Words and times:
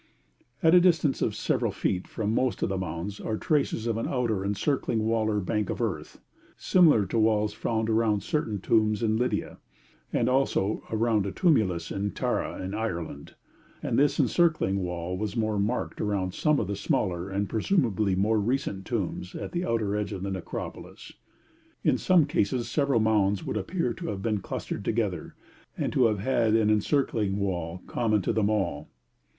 At 0.63 0.73
a 0.73 0.79
distance 0.81 1.21
of 1.21 1.35
several 1.35 1.71
feet 1.71 2.07
from 2.07 2.33
most 2.33 2.63
of 2.63 2.69
the 2.69 2.77
mounds 2.79 3.19
are 3.19 3.37
traces 3.37 3.85
of 3.85 3.97
an 3.97 4.07
outer 4.07 4.43
encircling 4.43 5.03
wall 5.05 5.29
or 5.29 5.39
bank 5.39 5.69
of 5.69 5.79
earth, 5.79 6.19
similar 6.57 7.05
to 7.05 7.19
walls 7.19 7.53
found 7.53 7.87
around 7.87 8.21
certain 8.23 8.59
tombs 8.59 9.03
in 9.03 9.15
Lydia, 9.15 9.59
as 10.11 10.27
also 10.27 10.81
round 10.91 11.27
a 11.27 11.31
tumulus 11.31 11.91
at 11.91 12.15
Tara 12.15 12.63
in 12.63 12.73
Ireland, 12.73 13.35
and 13.83 13.99
this 13.99 14.19
encircling 14.19 14.77
wall 14.79 15.15
was 15.19 15.35
more 15.37 15.59
marked 15.59 16.01
around 16.01 16.33
some 16.33 16.59
of 16.59 16.65
the 16.65 16.75
smaller 16.75 17.29
and 17.29 17.47
presumably 17.47 18.15
more 18.15 18.39
recent 18.39 18.85
tombs 18.87 19.35
at 19.35 19.51
the 19.51 19.63
outer 19.63 19.95
edge 19.95 20.13
of 20.13 20.23
the 20.23 20.31
necropolis; 20.31 21.13
in 21.83 21.99
some 21.99 22.25
cases 22.25 22.67
several 22.67 22.99
mounds 22.99 23.45
would 23.45 23.55
appear 23.55 23.93
to 23.93 24.07
have 24.07 24.23
been 24.23 24.39
clustered 24.39 24.83
together, 24.83 25.35
and 25.77 25.93
to 25.93 26.05
have 26.05 26.17
had 26.17 26.55
an 26.55 26.71
encircling 26.71 27.37
wall 27.37 27.83
common 27.85 28.23
to 28.23 28.33
them 28.33 28.49
all. 28.49 28.89